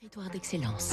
Territoire 0.00 0.30
d'excellence. 0.30 0.92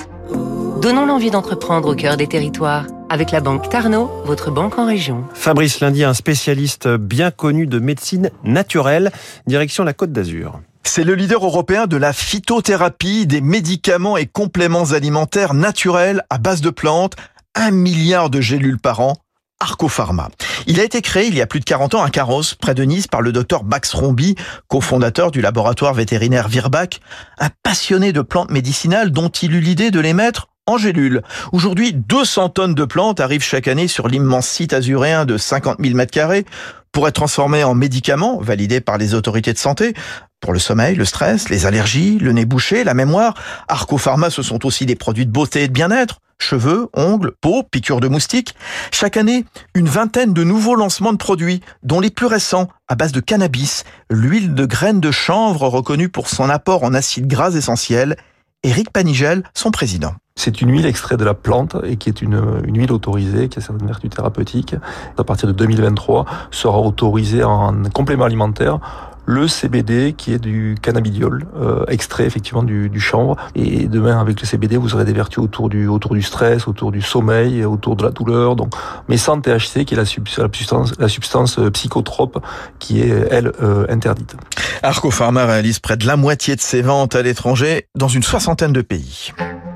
Donnons 0.82 1.06
l'envie 1.06 1.32
d'entreprendre 1.32 1.94
au 1.94 1.96
cœur 1.96 2.18
des 2.18 2.28
territoires 2.28 2.88
avec 3.08 3.32
la 3.32 3.40
banque 3.40 3.70
Tarno, 3.70 4.12
votre 4.26 4.52
banque 4.52 4.78
en 4.78 4.86
région. 4.86 5.24
Fabrice 5.34 5.80
Lundi, 5.80 6.04
un 6.04 6.14
spécialiste 6.14 6.90
bien 6.90 7.32
connu 7.32 7.68
de 7.68 7.80
médecine 7.80 8.32
naturelle, 8.44 9.14
direction 9.46 9.86
la 9.86 9.94
Côte 9.94 10.12
d'Azur. 10.12 10.60
C'est 10.84 11.06
le 11.06 11.16
leader 11.16 11.46
européen 11.46 11.88
de 11.88 11.96
la 11.96 12.12
phytothérapie, 12.12 13.26
des 13.26 13.40
médicaments 13.40 14.18
et 14.18 14.26
compléments 14.26 14.92
alimentaires 14.92 15.54
naturels 15.54 16.26
à 16.30 16.38
base 16.38 16.60
de 16.60 16.70
plantes, 16.70 17.16
un 17.56 17.72
milliard 17.72 18.30
de 18.30 18.42
gélules 18.42 18.78
par 18.78 19.00
an. 19.00 19.14
Arcopharma. 19.60 20.30
Il 20.68 20.80
a 20.80 20.84
été 20.84 21.02
créé 21.02 21.28
il 21.28 21.36
y 21.36 21.42
a 21.42 21.48
plus 21.48 21.60
de 21.60 21.66
40 21.66 21.96
ans 21.96 22.04
à 22.04 22.10
Carros, 22.10 22.44
près 22.60 22.76
de 22.76 22.84
Nice, 22.84 23.08
par 23.08 23.22
le 23.22 23.32
docteur 23.32 23.64
Max 23.64 23.94
Rombi, 23.94 24.36
cofondateur 24.68 25.32
du 25.32 25.42
laboratoire 25.42 25.94
vétérinaire 25.94 26.48
Virbac, 26.48 27.02
un 27.40 27.50
passionné 27.64 28.14
de 28.14 28.22
plantes 28.22 28.52
médicinales 28.52 29.12
dont 29.12 29.30
il 29.30 29.54
eut 29.56 29.62
l'idée 29.62 29.92
de 29.92 30.00
les 30.00 30.14
mettre 30.14 30.48
en 30.68 30.78
gélules. 30.78 31.22
Aujourd'hui, 31.54 31.94
200 31.94 32.50
tonnes 32.50 32.76
de 32.76 32.86
plantes 32.86 33.20
arrivent 33.20 33.44
chaque 33.44 33.68
année 33.68 33.88
sur 33.88 34.08
l'immense 34.08 34.48
site 34.48 34.74
azuréen 34.74 35.26
de 35.26 35.38
50 35.38 35.78
000 35.82 35.98
m2 35.98 36.44
pour 36.92 37.08
être 37.08 37.16
transformées 37.16 37.64
en 37.64 37.74
médicaments 37.74 38.40
validés 38.40 38.82
par 38.82 38.98
les 38.98 39.14
autorités 39.14 39.54
de 39.54 39.58
santé. 39.58 39.94
Pour 40.40 40.54
le 40.54 40.60
sommeil, 40.60 40.96
le 40.96 41.06
stress, 41.06 41.50
les 41.50 41.66
allergies, 41.66 42.20
le 42.20 42.32
nez 42.32 42.46
bouché, 42.46 42.84
la 42.84 42.94
mémoire, 42.94 43.34
Arcopharma, 43.68 44.30
ce 44.30 44.44
sont 44.44 44.66
aussi 44.66 44.86
des 44.86 44.96
produits 44.96 45.26
de 45.26 45.32
beauté 45.32 45.64
et 45.64 45.68
de 45.68 45.74
bien-être 45.74 46.20
cheveux, 46.40 46.88
ongles, 46.94 47.32
peau, 47.42 47.64
piqûres 47.64 48.00
de 48.00 48.08
moustiques. 48.08 48.56
Chaque 48.92 49.18
année, 49.18 49.46
une 49.74 49.88
vingtaine 49.88 50.34
de 50.34 50.44
nouveaux 50.44 50.76
lancements 50.76 51.14
de 51.14 51.18
produits, 51.18 51.62
dont 51.84 52.00
les 52.00 52.12
plus 52.12 52.28
récents, 52.28 52.68
à 52.88 52.96
base 52.96 53.12
de 53.12 53.20
cannabis, 53.20 53.84
l'huile 54.10 54.54
de 54.54 54.66
graines 54.66 55.00
de 55.00 55.12
chanvre 55.12 55.68
reconnue 55.68 56.10
pour 56.10 56.30
son 56.30 56.50
apport 56.50 56.84
en 56.84 56.94
acides 56.94 57.28
gras 57.28 57.52
essentiels. 57.52 58.16
Éric 58.64 58.92
Panigel, 58.92 59.44
son 59.54 59.72
président. 59.72 60.14
C'est 60.36 60.62
une 60.62 60.72
huile 60.72 60.86
extraite 60.86 61.20
de 61.20 61.26
la 61.26 61.34
plante 61.34 61.78
et 61.84 61.98
qui 61.98 62.10
est 62.10 62.22
une, 62.22 62.62
une, 62.66 62.78
huile 62.78 62.92
autorisée, 62.92 63.50
qui 63.50 63.58
a 63.58 63.62
certaines 63.62 63.88
vertus 63.88 64.10
thérapeutiques. 64.12 64.76
À 65.18 65.24
partir 65.24 65.48
de 65.48 65.54
2023, 65.54 66.26
sera 66.52 66.80
autorisée 66.80 67.44
en 67.44 67.84
complément 67.90 68.26
alimentaire 68.26 68.80
le 69.28 69.48
CBD 69.48 70.14
qui 70.14 70.34
est 70.34 70.40
du 70.40 70.76
cannabidiol, 70.82 71.46
euh, 71.58 71.86
extrait 71.90 72.26
effectivement 72.26 72.64
du, 72.64 72.90
du, 72.90 73.00
chanvre. 73.00 73.36
Et 73.56 73.88
demain, 73.88 74.20
avec 74.20 74.40
le 74.40 74.48
CBD, 74.48 74.78
vous 74.78 74.96
aurez 74.96 75.04
des 75.04 75.14
vertus 75.14 75.40
autour 75.40 75.70
du, 75.70 75.88
autour 75.88 76.16
du 76.16 76.22
stress, 76.22 76.68
autour 76.68 76.92
du 76.92 77.02
sommeil, 77.02 77.66
autour 77.66 77.98
de 77.98 78.04
la 78.04 78.12
douleur. 78.12 78.56
Donc, 78.56 78.74
mais 79.10 79.18
sans 79.18 79.40
THC, 79.40 79.84
qui 79.86 79.94
est 79.94 79.98
la 79.98 80.06
substance, 80.06 80.94
la 80.98 81.10
substance 81.10 81.60
psychotrope 81.74 82.42
qui 82.80 83.02
est, 83.02 83.28
elle, 83.30 83.52
euh, 83.62 83.86
interdite. 83.90 84.38
Arcopharma 84.82 85.46
réalise 85.46 85.80
près 85.80 85.98
de 85.98 86.08
la 86.08 86.16
moitié 86.16 86.56
de 86.56 86.62
ses 86.62 86.82
ventes 86.82 87.14
à 87.14 87.22
l'étranger 87.22 87.88
dans 87.96 88.08
une 88.08 88.24
soixantaine 88.24 88.72
de 88.72 88.82
pays. 88.82 89.34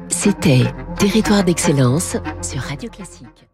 C'était 0.07 0.63
Territoire 0.97 1.43
d'excellence 1.43 2.15
sur 2.41 2.61
Radio 2.61 2.89
Classique. 2.89 3.47